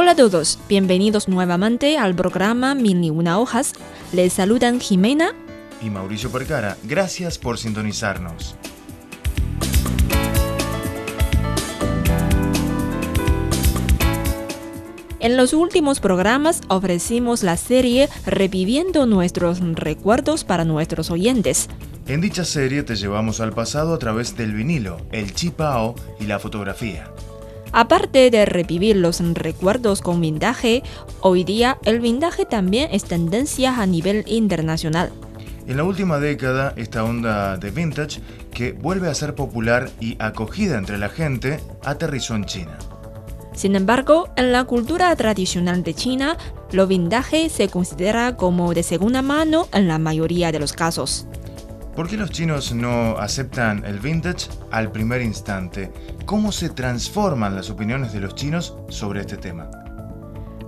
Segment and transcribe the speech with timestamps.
[0.00, 3.72] Hola a todos, bienvenidos nuevamente al programa Mil y una hojas.
[4.12, 5.34] Les saludan Jimena
[5.82, 6.76] y Mauricio Percara.
[6.84, 8.54] Gracias por sintonizarnos.
[15.18, 21.68] En los últimos programas ofrecimos la serie Reviviendo nuestros recuerdos para nuestros oyentes.
[22.06, 26.38] En dicha serie te llevamos al pasado a través del vinilo, el chipao y la
[26.38, 27.12] fotografía.
[27.72, 30.82] Aparte de revivir los recuerdos con vintage,
[31.20, 35.12] hoy día el vintage también es tendencia a nivel internacional.
[35.66, 38.20] En la última década, esta onda de vintage,
[38.52, 42.78] que vuelve a ser popular y acogida entre la gente, aterrizó en China.
[43.52, 46.38] Sin embargo, en la cultura tradicional de China,
[46.72, 51.26] lo vintage se considera como de segunda mano en la mayoría de los casos.
[51.98, 55.90] ¿Por qué los chinos no aceptan el vintage al primer instante?
[56.26, 59.68] ¿Cómo se transforman las opiniones de los chinos sobre este tema?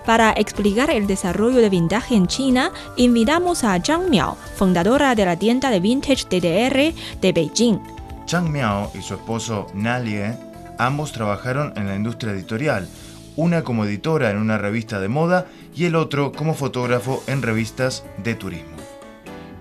[0.08, 5.38] Para explicar el desarrollo de vintage en China, invitamos a Zhang Miao, fundadora de la
[5.38, 7.80] tienda de vintage DDR de Beijing.
[8.28, 10.36] Zhang Miao y su esposo Nalie
[10.80, 12.88] ambos trabajaron en la industria editorial,
[13.35, 18.03] una como editora en una revista de moda y el otro como fotógrafo en revistas
[18.23, 18.79] de turismo.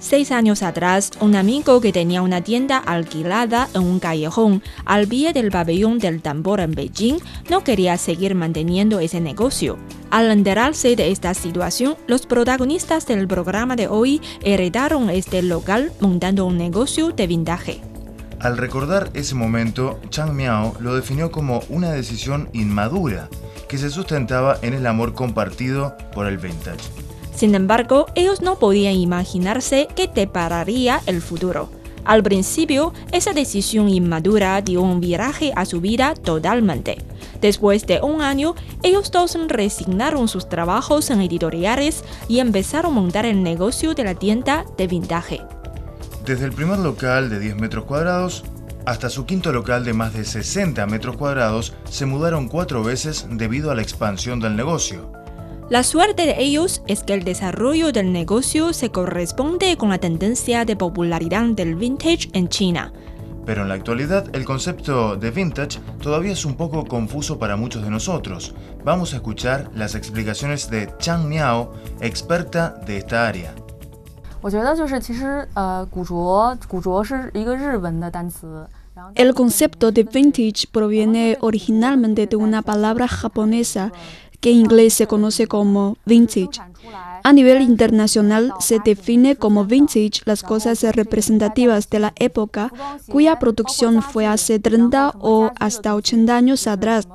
[0.00, 5.32] Seis años atrás, un amigo que tenía una tienda alquilada en un callejón al pie
[5.32, 7.18] del pabellón del tambor en Beijing
[7.50, 9.76] no quería seguir manteniendo ese negocio.
[10.10, 16.46] Al enterarse de esta situación, los protagonistas del programa de hoy heredaron este local montando
[16.46, 17.80] un negocio de vintage.
[18.38, 23.28] Al recordar ese momento, Chang Miao lo definió como una decisión inmadura
[23.68, 26.80] que se sustentaba en el amor compartido por el vintage.
[27.34, 31.70] Sin embargo, ellos no podían imaginarse que te pararía el futuro.
[32.04, 36.98] Al principio, esa decisión inmadura dio un viraje a su vida totalmente.
[37.40, 43.26] Después de un año, ellos dos resignaron sus trabajos en editoriales y empezaron a montar
[43.26, 45.42] el negocio de la tienda de vintage.
[46.24, 48.42] Desde el primer local de 10 metros cuadrados
[48.87, 53.71] hasta su quinto local de más de 60 metros cuadrados, se mudaron cuatro veces debido
[53.71, 55.11] a la expansión del negocio.
[55.69, 60.65] La suerte de ellos es que el desarrollo del negocio se corresponde con la tendencia
[60.65, 62.91] de popularidad del vintage en China.
[63.45, 67.83] Pero en la actualidad el concepto de vintage todavía es un poco confuso para muchos
[67.83, 68.53] de nosotros.
[68.83, 73.53] Vamos a escuchar las explicaciones de Chang Miao, experta de esta área.
[74.41, 78.67] 我觉得就是其实呃，古着古着是一个日文的单词，
[79.14, 83.92] El concepto de vintage proviene originalmente de una palabra japonesa
[84.40, 86.60] que en inglés se conoce como vintage.
[87.24, 92.72] A nivel internacional se define como vintage las cosas representativas de la época
[93.10, 97.08] cuya producción fue hace 30 o hasta 80 años atrás.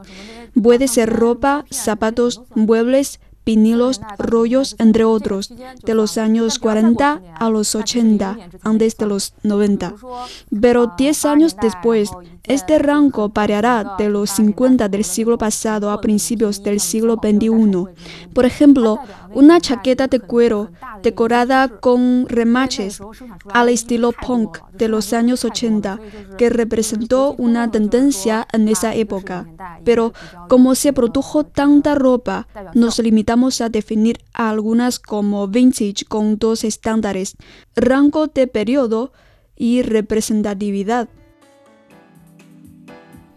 [0.62, 5.52] Puede ser ropa, zapatos, muebles, vinilos, rollos, entre otros,
[5.84, 9.96] de los años 40 a los 80, antes de los 90.
[10.62, 12.10] Pero 10 años después,
[12.46, 17.86] este rango variará de los 50 del siglo pasado a principios del siglo XXI.
[18.34, 19.00] Por ejemplo,
[19.34, 20.70] una chaqueta de cuero
[21.02, 23.02] decorada con remaches
[23.54, 26.00] al estilo punk de los años 80,
[26.38, 29.48] que representó una tendencia en esa época.
[29.86, 30.14] Pero
[30.50, 37.38] como se produjo tanta ropa, nos limitamos a definir algunas como vintage con dos estándares,
[37.74, 39.14] rango de periodo
[39.56, 41.08] y representatividad.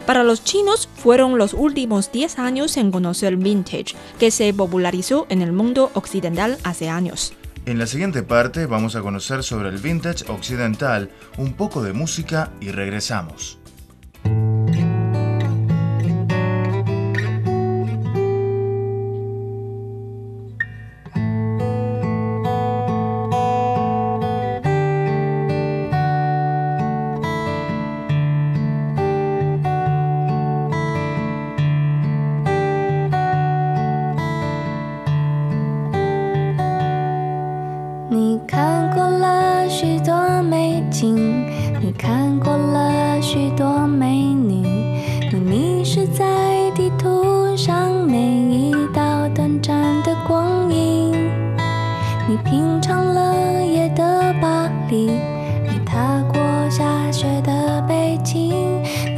[0.07, 5.43] Para los chinos fueron los últimos 10 años en conocer vintage, que se popularizó en
[5.43, 7.33] el mundo occidental hace años.
[7.67, 12.53] En la siguiente parte vamos a conocer sobre el vintage occidental, un poco de música
[12.61, 13.59] y regresamos.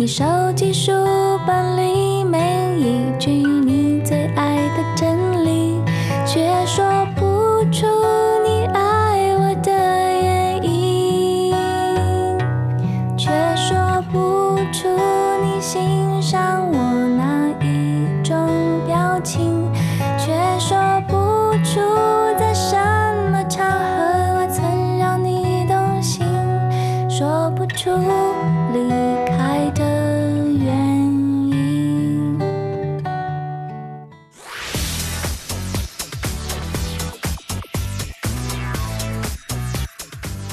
[0.01, 0.25] 你收
[0.55, 0.93] 集书
[1.45, 2.39] 本里每
[2.79, 3.38] 一句。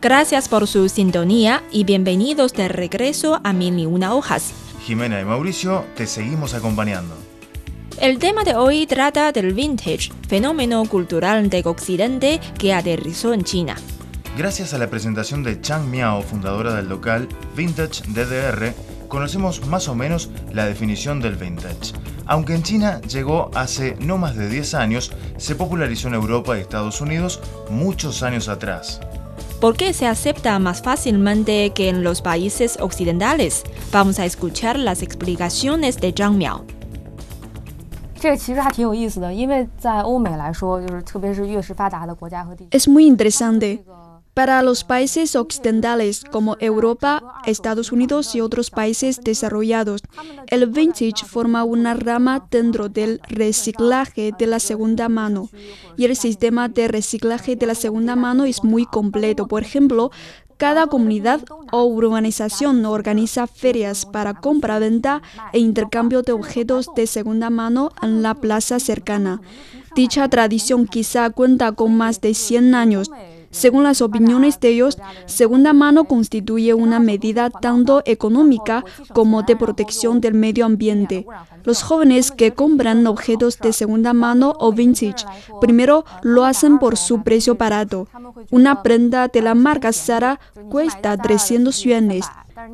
[0.00, 4.52] Gracias por su sintonía y bienvenidos de regreso a Mil y Una Hojas.
[4.84, 7.16] Jimena y Mauricio te seguimos acompañando.
[8.00, 13.74] El tema de hoy trata del vintage, fenómeno cultural de Occidente que aterrizó en China.
[14.36, 18.72] Gracias a la presentación de Chang Miao, fundadora del local Vintage DDR,
[19.08, 21.92] conocemos más o menos la definición del vintage.
[22.26, 26.60] Aunque en China llegó hace no más de 10 años, se popularizó en Europa y
[26.60, 29.00] Estados Unidos muchos años atrás.
[29.60, 33.64] ¿Por qué se acepta más fácilmente que en los países occidentales?
[33.90, 36.64] Vamos a escuchar las explicaciones de Zhang Miao.
[42.70, 43.84] Es muy interesante.
[44.38, 50.02] Para los países occidentales como Europa, Estados Unidos y otros países desarrollados,
[50.46, 55.50] el vintage forma una rama dentro del reciclaje de la segunda mano.
[55.96, 59.48] Y el sistema de reciclaje de la segunda mano es muy completo.
[59.48, 60.12] Por ejemplo,
[60.56, 61.40] cada comunidad
[61.72, 65.20] o urbanización organiza ferias para compra-venta
[65.52, 69.40] e intercambio de objetos de segunda mano en la plaza cercana.
[69.96, 73.10] Dicha tradición quizá cuenta con más de 100 años
[73.58, 80.20] según las opiniones de ellos, segunda mano constituye una medida tanto económica como de protección
[80.20, 81.26] del medio ambiente.
[81.64, 85.26] Los jóvenes que compran objetos de segunda mano o vintage,
[85.60, 88.06] primero lo hacen por su precio barato.
[88.52, 90.38] Una prenda de la marca Zara
[90.70, 92.26] cuesta 300 yuanes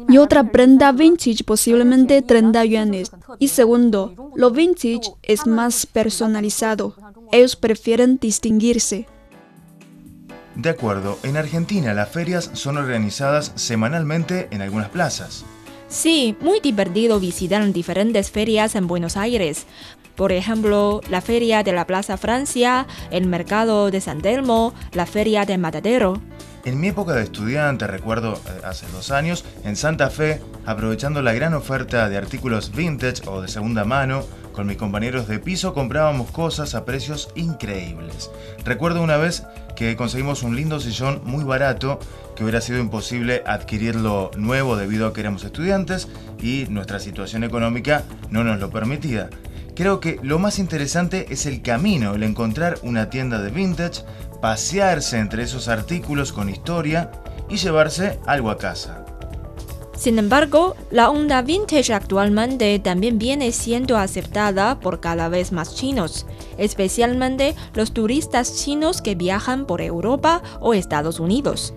[0.08, 3.10] y otra prenda vintage posiblemente 30 yuanes.
[3.38, 6.94] Y segundo, lo vintage es más personalizado.
[7.32, 9.06] Ellos prefieren distinguirse.
[10.54, 15.44] De acuerdo, en Argentina las ferias son organizadas semanalmente en algunas plazas.
[15.88, 19.66] Sí, muy divertido visitar diferentes ferias en Buenos Aires.
[20.14, 25.44] Por ejemplo, la feria de la Plaza Francia, el mercado de San Telmo, la feria
[25.44, 26.20] de Matadero.
[26.64, 31.34] En mi época de estudiante, recuerdo eh, hace dos años, en Santa Fe, aprovechando la
[31.34, 36.30] gran oferta de artículos vintage o de segunda mano, con mis compañeros de piso comprábamos
[36.30, 38.30] cosas a precios increíbles.
[38.64, 39.42] Recuerdo una vez
[39.76, 41.98] que conseguimos un lindo sillón muy barato
[42.36, 46.08] que hubiera sido imposible adquirirlo nuevo debido a que éramos estudiantes
[46.40, 49.30] y nuestra situación económica no nos lo permitía.
[49.74, 54.02] Creo que lo más interesante es el camino, el encontrar una tienda de vintage,
[54.40, 57.10] pasearse entre esos artículos con historia
[57.48, 59.04] y llevarse algo a casa.
[59.96, 66.26] Sin embargo, la onda vintage actualmente también viene siendo aceptada por cada vez más chinos,
[66.58, 71.72] especialmente los turistas chinos que viajan por Europa o Estados Unidos.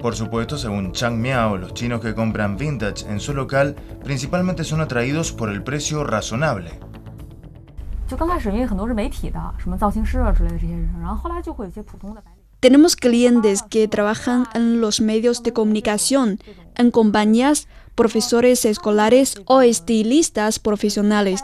[0.00, 4.80] Por supuesto, según Chang Miao, los chinos que compran vintage en su local principalmente son
[4.80, 6.78] atraídos por el precio razonable.
[12.60, 16.40] Tenemos clientes que trabajan en los medios de comunicación,
[16.74, 21.40] en compañías, profesores escolares o estilistas profesionales.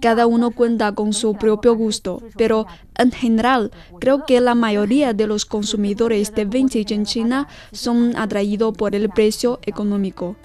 [0.00, 2.66] Cada uno cuenta con su propio gusto, pero
[2.96, 8.76] en general creo que la mayoría de los consumidores de vintage en China son atraídos
[8.76, 10.36] por el precio económico.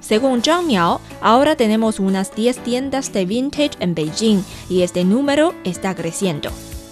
[0.00, 5.54] Según Zhang Miao, ahora tenemos unas 10 tiendas de vintage en Beijing y este número
[5.64, 6.50] está creciendo.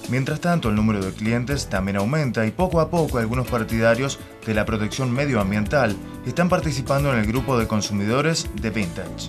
[0.08, 4.54] Mientras tanto, el número de clientes también aumenta y poco a poco algunos partidarios de
[4.54, 9.28] la protección medioambiental están participando en el grupo de consumidores de vintage.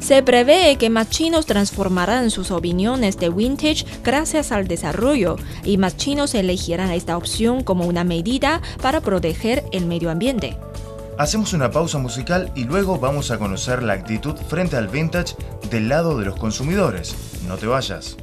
[0.00, 5.96] Se prevé que más chinos transformarán sus opiniones de vintage gracias al desarrollo y más
[5.96, 10.56] chinos elegirán esta opción como una medida para proteger el medio ambiente.
[11.18, 15.34] Hacemos una pausa musical y luego vamos a conocer la actitud frente al vintage
[15.68, 17.16] del lado de los consumidores.
[17.48, 18.16] No te vayas.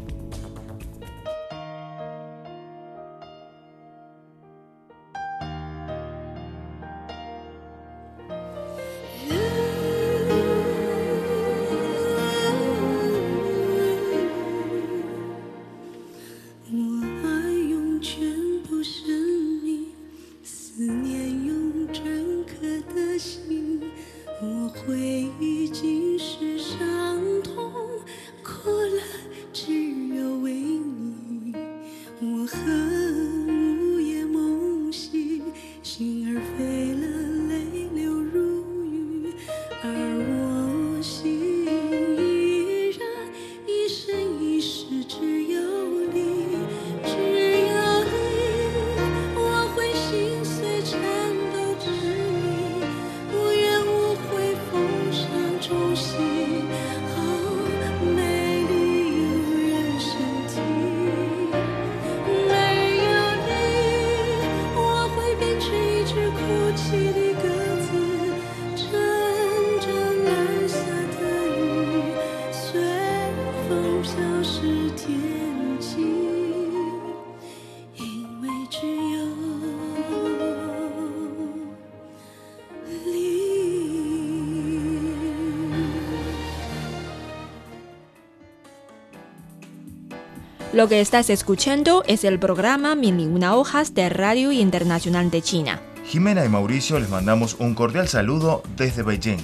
[90.75, 95.41] Lo que estás escuchando es el programa Mil y una hojas de Radio Internacional de
[95.41, 95.81] China.
[96.05, 99.37] Jimena y Mauricio les mandamos un cordial saludo desde Beijing.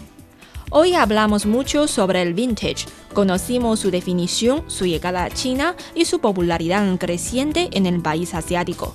[0.71, 2.85] Hoy hablamos mucho sobre el vintage.
[3.13, 8.93] Conocimos su definición, su llegada a China y su popularidad creciente en el país asiático.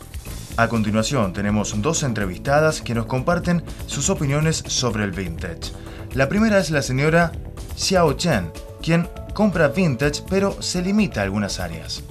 [0.58, 5.72] A continuación tenemos dos entrevistadas que nos comparten sus opiniones sobre el vintage.
[6.12, 7.32] La primera es la señora
[7.76, 8.50] Xiao Chen,
[8.82, 12.02] quien compra vintage pero se limita a algunas áreas.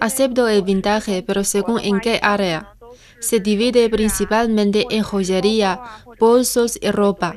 [0.00, 2.74] Acepto el vintage, pero según en qué área.
[3.20, 5.80] Se divide principalmente en joyería,
[6.18, 7.36] bolsos y ropa.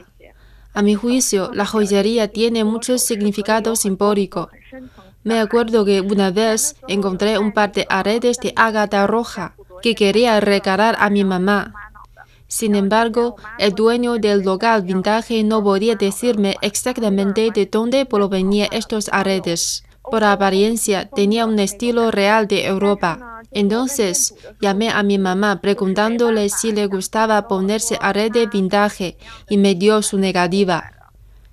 [0.74, 4.50] A mi juicio, la joyería tiene mucho significado simbólico.
[5.24, 10.39] Me acuerdo que una vez encontré un par de aretes de ágata roja que quería
[10.39, 11.85] regalar a mi mamá.
[12.48, 19.10] Sin embargo, el dueño del local vintage no podía decirme exactamente de dónde provenían estos
[19.12, 19.84] aretes.
[20.04, 23.42] Por apariencia tenía un estilo real de Europa.
[23.52, 29.18] Entonces llamé a mi mamá preguntándole si le gustaba ponerse a red de vintage
[29.50, 30.92] y me dio su negativa.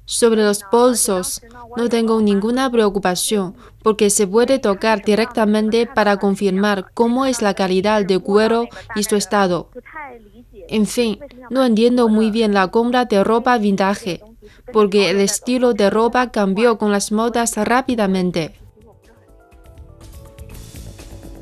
[0.04, 1.40] Sobre los bolsos,
[1.76, 8.04] no tengo ninguna preocupación porque se puede tocar directamente para confirmar cómo es la calidad
[8.04, 9.70] de cuero y su estado.
[10.68, 11.18] En fin,
[11.50, 14.20] no entiendo muy bien la compra de ropa vintage,
[14.72, 18.54] porque el estilo de ropa cambió con las modas rápidamente.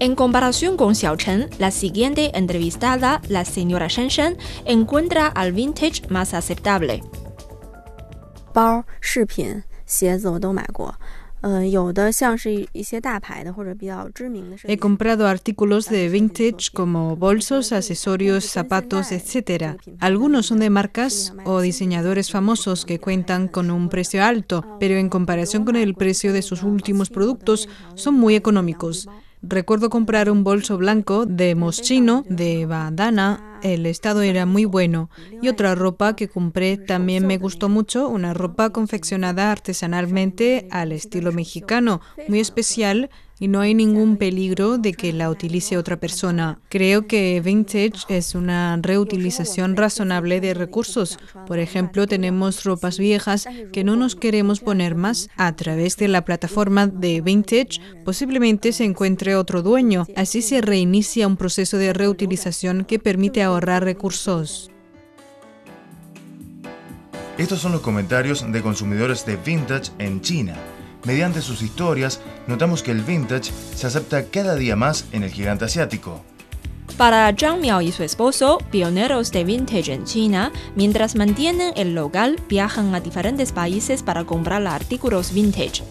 [0.00, 6.08] En comparación con Xiao Chen, la siguiente entrevistada, la señora Shen Shen, encuentra al vintage
[6.08, 7.02] más aceptable.
[14.64, 19.76] He comprado artículos de vintage como bolsos, accesorios, zapatos, etc.
[20.00, 25.08] Algunos son de marcas o diseñadores famosos que cuentan con un precio alto, pero en
[25.08, 29.08] comparación con el precio de sus últimos productos son muy económicos.
[29.42, 35.08] Recuerdo comprar un bolso blanco de Moschino, de bandana, el estado era muy bueno.
[35.40, 41.32] Y otra ropa que compré también me gustó mucho, una ropa confeccionada artesanalmente al estilo
[41.32, 43.08] mexicano, muy especial
[43.40, 46.60] y no hay ningún peligro de que la utilice otra persona.
[46.68, 51.18] Creo que vintage es una reutilización razonable de recursos.
[51.46, 55.28] Por ejemplo, tenemos ropas viejas que no nos queremos poner más.
[55.36, 60.06] A través de la plataforma de vintage posiblemente se encuentre otro dueño.
[60.14, 64.70] Así se reinicia un proceso de reutilización que permite ahorrar recursos.
[67.38, 70.56] Estos son los comentarios de consumidores de vintage en China.
[71.04, 75.64] Mediante sus historias, notamos que el vintage se acepta cada día más en el gigante
[75.64, 76.22] asiático.
[76.96, 82.38] Para Zhang Miao y su esposo, pioneros de vintage en China, mientras mantienen el local,
[82.48, 85.82] viajan a diferentes países para comprar artículos vintage.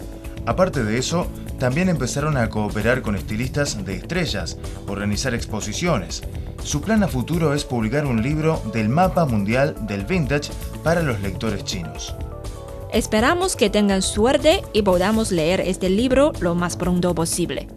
[0.46, 6.22] Aparte de eso, también empezaron a cooperar con estilistas de estrellas, organizar exposiciones.
[6.64, 10.52] Su plan a futuro es publicar un libro del mapa mundial del vintage
[10.84, 12.16] para los lectores chinos.
[12.92, 17.68] Esperamos que tengan suerte y podamos leer este libro lo más pronto posible.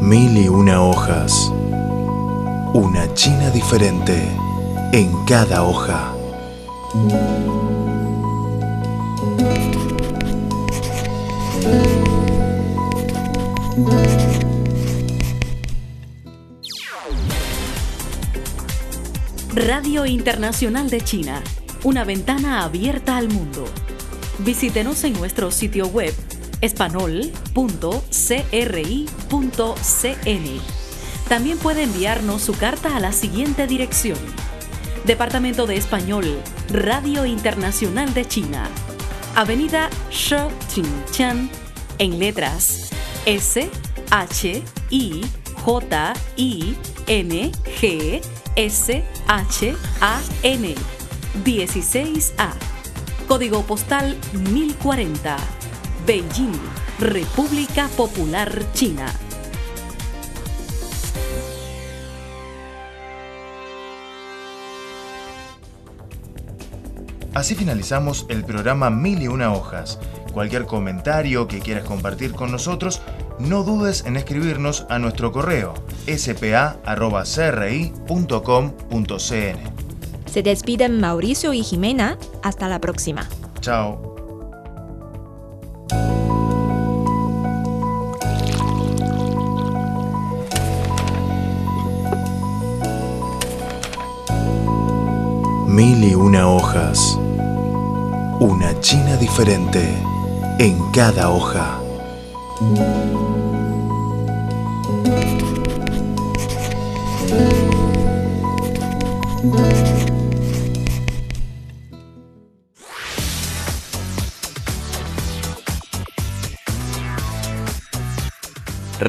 [0.00, 1.52] Mil y una hojas.
[2.74, 4.20] Una China diferente
[4.92, 6.12] en cada hoja.
[19.88, 21.42] Radio Internacional de China,
[21.82, 23.64] una ventana abierta al mundo.
[24.40, 26.12] Visítenos en nuestro sitio web
[26.60, 27.30] espanol.cri.cn.
[31.26, 34.18] También puede enviarnos su carta a la siguiente dirección.
[35.06, 38.68] Departamento de Español, Radio Internacional de China.
[39.36, 41.48] Avenida Shi Chan,
[41.96, 42.90] en letras
[43.24, 43.70] S
[44.10, 45.24] H I
[45.64, 48.20] J I N G
[48.58, 50.74] S H A N
[51.44, 52.50] 16A.
[53.28, 55.36] Código postal 1040.
[56.04, 56.58] Beijing,
[56.98, 59.06] República Popular China.
[67.34, 70.00] Así finalizamos el programa Mil y una hojas.
[70.32, 73.02] Cualquier comentario que quieras compartir con nosotros,
[73.40, 75.74] no dudes en escribirnos a nuestro correo
[76.06, 76.78] spa.cri.com.cn.
[80.26, 82.18] Se despiden Mauricio y Jimena.
[82.42, 83.28] Hasta la próxima.
[83.60, 84.08] Chao.
[95.66, 97.16] Mil y una hojas.
[98.40, 99.80] Una China diferente
[100.58, 101.80] en cada hoja.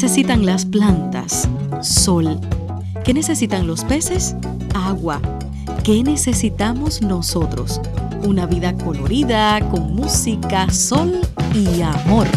[0.00, 1.48] Necesitan las plantas?
[1.82, 2.38] Sol.
[3.04, 4.36] ¿Qué necesitan los peces?
[4.72, 5.20] Agua.
[5.82, 7.80] ¿Qué necesitamos nosotros?
[8.22, 11.20] Una vida colorida, con música, sol
[11.52, 12.28] y amor.